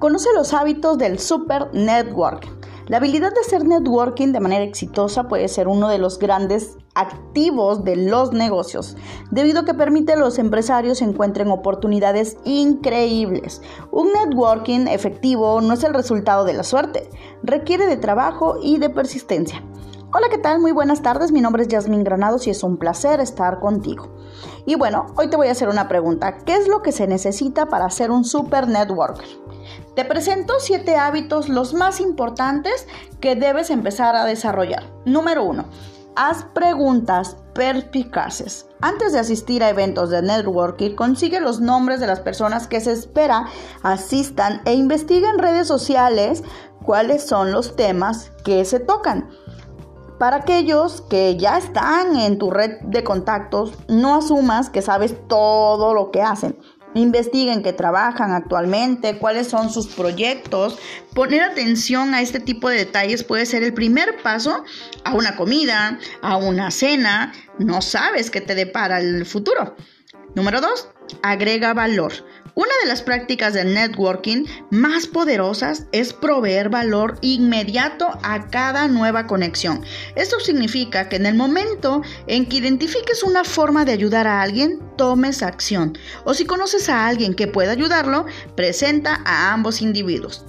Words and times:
Conoce 0.00 0.30
los 0.34 0.54
hábitos 0.54 0.96
del 0.96 1.18
super 1.18 1.68
networking. 1.74 2.52
La 2.86 2.96
habilidad 2.96 3.34
de 3.34 3.40
hacer 3.40 3.66
networking 3.66 4.32
de 4.32 4.40
manera 4.40 4.64
exitosa 4.64 5.28
puede 5.28 5.46
ser 5.46 5.68
uno 5.68 5.88
de 5.88 5.98
los 5.98 6.18
grandes 6.18 6.78
activos 6.94 7.84
de 7.84 7.96
los 7.96 8.32
negocios, 8.32 8.96
debido 9.30 9.60
a 9.60 9.64
que 9.66 9.74
permite 9.74 10.14
a 10.14 10.16
los 10.16 10.38
empresarios 10.38 11.02
encuentren 11.02 11.50
oportunidades 11.50 12.38
increíbles. 12.44 13.60
Un 13.90 14.14
networking 14.14 14.86
efectivo 14.86 15.60
no 15.60 15.74
es 15.74 15.84
el 15.84 15.92
resultado 15.92 16.46
de 16.46 16.54
la 16.54 16.62
suerte, 16.62 17.10
requiere 17.42 17.84
de 17.84 17.98
trabajo 17.98 18.56
y 18.62 18.78
de 18.78 18.88
persistencia. 18.88 19.62
Hola, 20.14 20.28
¿qué 20.30 20.38
tal? 20.38 20.60
Muy 20.60 20.72
buenas 20.72 21.02
tardes. 21.02 21.30
Mi 21.30 21.42
nombre 21.42 21.62
es 21.62 21.68
Yasmin 21.68 22.04
Granados 22.04 22.46
y 22.46 22.50
es 22.50 22.64
un 22.64 22.78
placer 22.78 23.20
estar 23.20 23.60
contigo. 23.60 24.08
Y 24.64 24.76
bueno, 24.76 25.06
hoy 25.16 25.28
te 25.28 25.36
voy 25.36 25.48
a 25.48 25.52
hacer 25.52 25.68
una 25.68 25.88
pregunta. 25.88 26.38
¿Qué 26.38 26.56
es 26.56 26.68
lo 26.68 26.80
que 26.80 26.90
se 26.90 27.06
necesita 27.06 27.66
para 27.66 27.90
ser 27.90 28.10
un 28.10 28.24
super 28.24 28.66
networker? 28.66 29.28
Te 29.94 30.04
presento 30.04 30.54
siete 30.60 30.96
hábitos 30.96 31.48
los 31.48 31.74
más 31.74 32.00
importantes 32.00 32.86
que 33.20 33.34
debes 33.34 33.70
empezar 33.70 34.14
a 34.14 34.24
desarrollar. 34.24 34.84
Número 35.04 35.42
uno, 35.44 35.64
haz 36.14 36.44
preguntas 36.54 37.36
perspicaces. 37.54 38.66
Antes 38.80 39.12
de 39.12 39.18
asistir 39.18 39.64
a 39.64 39.70
eventos 39.70 40.10
de 40.10 40.22
networking, 40.22 40.94
consigue 40.94 41.40
los 41.40 41.60
nombres 41.60 41.98
de 41.98 42.06
las 42.06 42.20
personas 42.20 42.68
que 42.68 42.80
se 42.80 42.92
espera 42.92 43.46
asistan 43.82 44.62
e 44.64 44.74
investiga 44.74 45.28
en 45.28 45.38
redes 45.38 45.66
sociales 45.66 46.44
cuáles 46.84 47.26
son 47.26 47.50
los 47.50 47.74
temas 47.74 48.30
que 48.44 48.64
se 48.64 48.78
tocan. 48.78 49.28
Para 50.20 50.36
aquellos 50.36 51.00
que 51.00 51.36
ya 51.36 51.56
están 51.58 52.16
en 52.16 52.38
tu 52.38 52.50
red 52.50 52.78
de 52.82 53.02
contactos, 53.02 53.72
no 53.88 54.14
asumas 54.14 54.68
que 54.68 54.82
sabes 54.82 55.16
todo 55.28 55.94
lo 55.94 56.10
que 56.10 56.22
hacen. 56.22 56.58
Investiguen 56.94 57.62
qué 57.62 57.72
trabajan 57.72 58.32
actualmente, 58.32 59.18
cuáles 59.18 59.48
son 59.48 59.70
sus 59.70 59.86
proyectos. 59.86 60.78
Poner 61.14 61.42
atención 61.42 62.14
a 62.14 62.20
este 62.20 62.40
tipo 62.40 62.68
de 62.68 62.78
detalles 62.78 63.22
puede 63.22 63.46
ser 63.46 63.62
el 63.62 63.74
primer 63.74 64.20
paso 64.22 64.64
a 65.04 65.14
una 65.14 65.36
comida, 65.36 65.98
a 66.22 66.36
una 66.36 66.70
cena. 66.70 67.32
No 67.58 67.80
sabes 67.80 68.30
qué 68.30 68.40
te 68.40 68.54
depara 68.54 68.98
el 68.98 69.24
futuro. 69.26 69.76
Número 70.36 70.60
2. 70.60 70.88
Agrega 71.22 71.74
valor. 71.74 72.12
Una 72.54 72.70
de 72.82 72.88
las 72.88 73.02
prácticas 73.02 73.52
del 73.52 73.74
networking 73.74 74.44
más 74.70 75.08
poderosas 75.08 75.86
es 75.90 76.12
proveer 76.12 76.68
valor 76.68 77.18
inmediato 77.20 78.08
a 78.22 78.48
cada 78.48 78.86
nueva 78.86 79.26
conexión. 79.26 79.82
Esto 80.14 80.38
significa 80.38 81.08
que 81.08 81.16
en 81.16 81.26
el 81.26 81.34
momento 81.34 82.02
en 82.28 82.46
que 82.46 82.58
identifiques 82.58 83.24
una 83.24 83.42
forma 83.42 83.84
de 83.84 83.92
ayudar 83.92 84.28
a 84.28 84.40
alguien, 84.40 84.78
tomes 84.96 85.42
acción. 85.42 85.98
O 86.24 86.34
si 86.34 86.44
conoces 86.44 86.88
a 86.88 87.08
alguien 87.08 87.34
que 87.34 87.48
pueda 87.48 87.72
ayudarlo, 87.72 88.26
presenta 88.54 89.22
a 89.24 89.52
ambos 89.52 89.82
individuos. 89.82 90.44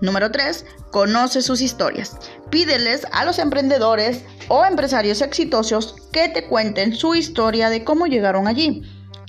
Número 0.00 0.32
3. 0.32 0.64
Conoce 0.90 1.40
sus 1.42 1.60
historias. 1.60 2.16
Pídeles 2.50 3.06
a 3.12 3.24
los 3.24 3.38
emprendedores 3.38 4.24
o 4.48 4.64
empresarios 4.64 5.20
exitosos 5.20 5.94
que 6.10 6.28
te 6.28 6.48
cuenten 6.48 6.96
su 6.96 7.14
historia 7.14 7.70
de 7.70 7.84
cómo 7.84 8.06
llegaron 8.06 8.48
allí. 8.48 8.82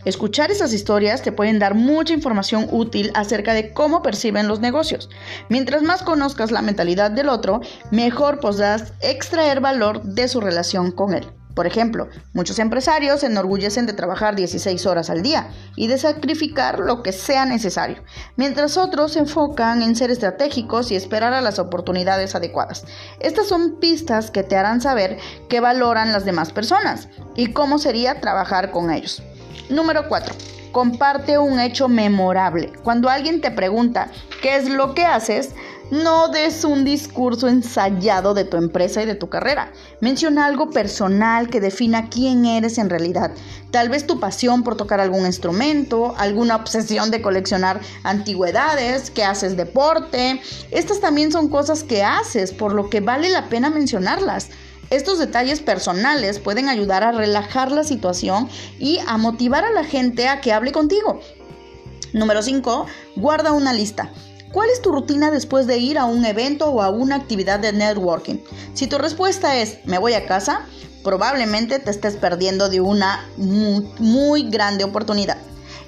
Escuchar 0.05 0.51
esas 0.51 0.73
historias 0.73 1.21
te 1.21 1.31
pueden 1.31 1.59
dar 1.59 1.75
mucha 1.75 2.13
información 2.13 2.67
útil 2.71 3.11
acerca 3.13 3.53
de 3.53 3.71
cómo 3.71 4.01
perciben 4.01 4.47
los 4.47 4.59
negocios. 4.59 5.09
Mientras 5.49 5.83
más 5.83 6.01
conozcas 6.03 6.51
la 6.51 6.61
mentalidad 6.61 7.11
del 7.11 7.29
otro, 7.29 7.61
mejor 7.91 8.39
podrás 8.39 8.93
extraer 9.01 9.59
valor 9.59 10.01
de 10.03 10.27
su 10.27 10.41
relación 10.41 10.91
con 10.91 11.13
él. 11.13 11.27
Por 11.55 11.67
ejemplo, 11.67 12.07
muchos 12.33 12.59
empresarios 12.59 13.19
se 13.19 13.25
enorgullecen 13.25 13.85
de 13.85 13.93
trabajar 13.93 14.35
16 14.35 14.85
horas 14.85 15.09
al 15.09 15.21
día 15.21 15.49
y 15.75 15.87
de 15.87 15.97
sacrificar 15.97 16.79
lo 16.79 17.03
que 17.03 17.11
sea 17.11 17.45
necesario, 17.45 18.03
mientras 18.37 18.77
otros 18.77 19.13
se 19.13 19.19
enfocan 19.19 19.81
en 19.81 19.95
ser 19.95 20.11
estratégicos 20.11 20.91
y 20.91 20.95
esperar 20.95 21.33
a 21.33 21.41
las 21.41 21.59
oportunidades 21.59 22.35
adecuadas. 22.35 22.85
Estas 23.19 23.47
son 23.47 23.79
pistas 23.79 24.31
que 24.31 24.43
te 24.43 24.55
harán 24.55 24.79
saber 24.79 25.17
qué 25.49 25.59
valoran 25.59 26.13
las 26.13 26.23
demás 26.23 26.53
personas 26.53 27.09
y 27.35 27.47
cómo 27.47 27.79
sería 27.79 28.21
trabajar 28.21 28.71
con 28.71 28.89
ellos. 28.89 29.21
Número 29.71 30.09
4. 30.09 30.35
Comparte 30.73 31.37
un 31.37 31.59
hecho 31.59 31.87
memorable. 31.87 32.73
Cuando 32.83 33.09
alguien 33.09 33.39
te 33.39 33.51
pregunta 33.51 34.11
qué 34.41 34.57
es 34.57 34.69
lo 34.69 34.93
que 34.93 35.05
haces, 35.05 35.51
no 35.91 36.27
des 36.27 36.65
un 36.65 36.83
discurso 36.83 37.47
ensayado 37.47 38.33
de 38.33 38.43
tu 38.43 38.57
empresa 38.57 39.01
y 39.01 39.05
de 39.05 39.15
tu 39.15 39.29
carrera. 39.29 39.71
Menciona 40.01 40.45
algo 40.45 40.69
personal 40.69 41.49
que 41.49 41.61
defina 41.61 42.09
quién 42.09 42.45
eres 42.45 42.77
en 42.77 42.89
realidad. 42.89 43.31
Tal 43.71 43.87
vez 43.87 44.05
tu 44.05 44.19
pasión 44.19 44.63
por 44.63 44.75
tocar 44.75 44.99
algún 44.99 45.25
instrumento, 45.25 46.15
alguna 46.17 46.57
obsesión 46.57 47.11
de 47.11 47.21
coleccionar 47.21 47.79
antigüedades, 48.03 49.09
que 49.09 49.23
haces 49.23 49.55
deporte. 49.55 50.41
Estas 50.71 50.99
también 50.99 51.31
son 51.31 51.47
cosas 51.47 51.83
que 51.83 52.03
haces, 52.03 52.53
por 52.53 52.73
lo 52.73 52.89
que 52.89 52.99
vale 52.99 53.29
la 53.29 53.47
pena 53.47 53.69
mencionarlas. 53.69 54.49
Estos 54.89 55.19
detalles 55.19 55.61
personales 55.61 56.39
pueden 56.39 56.67
ayudar 56.67 57.03
a 57.03 57.11
relajar 57.11 57.71
la 57.71 57.83
situación 57.83 58.49
y 58.79 58.99
a 59.07 59.17
motivar 59.17 59.63
a 59.63 59.71
la 59.71 59.83
gente 59.83 60.27
a 60.27 60.41
que 60.41 60.51
hable 60.51 60.71
contigo. 60.71 61.21
Número 62.13 62.41
5. 62.41 62.87
Guarda 63.15 63.53
una 63.53 63.73
lista. 63.73 64.11
¿Cuál 64.51 64.69
es 64.69 64.81
tu 64.81 64.91
rutina 64.91 65.31
después 65.31 65.65
de 65.65 65.77
ir 65.77 65.97
a 65.97 66.05
un 66.05 66.25
evento 66.25 66.69
o 66.69 66.81
a 66.81 66.89
una 66.89 67.15
actividad 67.15 67.59
de 67.59 67.71
networking? 67.71 68.35
Si 68.73 68.87
tu 68.87 68.97
respuesta 68.97 69.57
es 69.57 69.77
me 69.85 69.97
voy 69.97 70.13
a 70.13 70.25
casa, 70.25 70.65
probablemente 71.03 71.79
te 71.79 71.89
estés 71.89 72.17
perdiendo 72.17 72.67
de 72.67 72.81
una 72.81 73.25
muy, 73.37 73.87
muy 73.99 74.49
grande 74.49 74.83
oportunidad. 74.83 75.37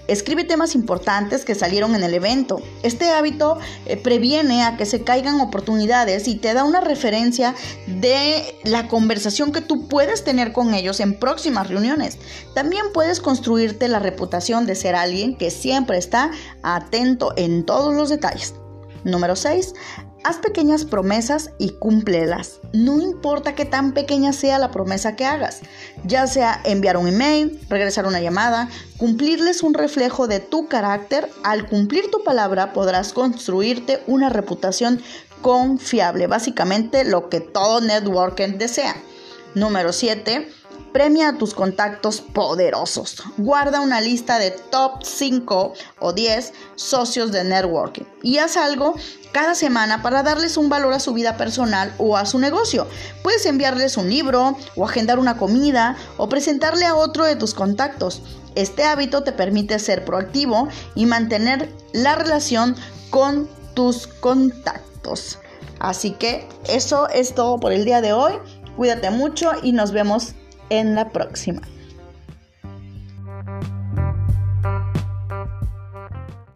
Escribe 0.07 0.43
temas 0.43 0.75
importantes 0.75 1.45
que 1.45 1.55
salieron 1.55 1.95
en 1.95 2.03
el 2.03 2.13
evento. 2.13 2.61
Este 2.83 3.09
hábito 3.09 3.57
eh, 3.85 3.97
previene 3.97 4.63
a 4.63 4.77
que 4.77 4.85
se 4.85 5.03
caigan 5.03 5.39
oportunidades 5.41 6.27
y 6.27 6.35
te 6.35 6.53
da 6.53 6.63
una 6.63 6.81
referencia 6.81 7.55
de 7.87 8.55
la 8.63 8.87
conversación 8.87 9.51
que 9.51 9.61
tú 9.61 9.87
puedes 9.87 10.23
tener 10.23 10.53
con 10.53 10.73
ellos 10.73 10.99
en 10.99 11.17
próximas 11.17 11.67
reuniones. 11.67 12.17
También 12.53 12.85
puedes 12.93 13.19
construirte 13.19 13.87
la 13.87 13.99
reputación 13.99 14.65
de 14.65 14.75
ser 14.75 14.95
alguien 14.95 15.35
que 15.37 15.51
siempre 15.51 15.97
está 15.97 16.31
atento 16.61 17.33
en 17.37 17.65
todos 17.65 17.93
los 17.93 18.09
detalles. 18.09 18.53
Número 19.03 19.35
6. 19.35 19.73
Haz 20.23 20.37
pequeñas 20.37 20.85
promesas 20.85 21.49
y 21.57 21.71
cúmplelas. 21.71 22.59
No 22.71 23.01
importa 23.01 23.55
qué 23.55 23.65
tan 23.65 23.91
pequeña 23.91 24.31
sea 24.31 24.57
la 24.57 24.71
promesa 24.71 25.17
que 25.17 25.25
hagas, 25.25 25.61
ya 26.05 26.27
sea 26.27 26.61
enviar 26.63 26.95
un 26.95 27.09
email, 27.09 27.59
regresar 27.69 28.05
una 28.07 28.21
llamada, 28.21 28.69
cumplirles 28.97 29.63
un 29.63 29.73
reflejo 29.73 30.27
de 30.27 30.39
tu 30.39 30.67
carácter. 30.67 31.29
Al 31.43 31.67
cumplir 31.67 32.09
tu 32.09 32.23
palabra 32.23 32.71
podrás 32.71 33.11
construirte 33.11 34.01
una 34.07 34.29
reputación 34.29 35.01
confiable, 35.41 36.27
básicamente 36.27 37.03
lo 37.03 37.27
que 37.27 37.41
todo 37.41 37.81
networking 37.81 38.57
desea. 38.57 38.95
Número 39.55 39.91
7 39.91 40.47
Premia 40.93 41.29
a 41.29 41.37
tus 41.39 41.55
contactos 41.55 42.21
poderosos. 42.21 43.23
Guarda 43.37 43.81
una 43.81 43.99
lista 43.99 44.37
de 44.37 44.51
top 44.51 45.03
5 45.03 45.73
o 45.99 46.13
10 46.13 46.53
socios 46.75 47.31
de 47.31 47.43
networking 47.43 48.03
y 48.21 48.37
haz 48.37 48.57
algo 48.57 48.93
cada 49.31 49.55
semana 49.55 50.03
para 50.03 50.21
darles 50.21 50.55
un 50.55 50.69
valor 50.69 50.93
a 50.93 50.99
su 50.99 51.13
vida 51.13 51.35
personal 51.35 51.91
o 51.97 52.15
a 52.15 52.27
su 52.27 52.37
negocio. 52.37 52.85
Puedes 53.23 53.43
enviarles 53.47 53.97
un 53.97 54.07
libro 54.07 54.55
o 54.75 54.85
agendar 54.85 55.17
una 55.17 55.35
comida 55.35 55.97
o 56.17 56.29
presentarle 56.29 56.85
a 56.85 56.95
otro 56.95 57.25
de 57.25 57.37
tus 57.37 57.55
contactos. 57.55 58.21
Este 58.53 58.83
hábito 58.83 59.23
te 59.23 59.31
permite 59.31 59.79
ser 59.79 60.05
proactivo 60.05 60.67
y 60.93 61.07
mantener 61.07 61.73
la 61.91 62.13
relación 62.13 62.75
con 63.09 63.49
tus 63.73 64.05
contactos. 64.05 65.39
Así 65.79 66.11
que 66.11 66.47
eso 66.69 67.09
es 67.09 67.33
todo 67.33 67.59
por 67.59 67.73
el 67.73 67.83
día 67.83 67.99
de 67.99 68.13
hoy. 68.13 68.33
Cuídate 68.77 69.09
mucho 69.09 69.53
y 69.63 69.71
nos 69.71 69.91
vemos 69.91 70.35
en 70.69 70.95
la 70.95 71.09
próxima. 71.09 71.61